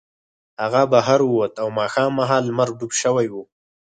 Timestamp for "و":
3.31-3.35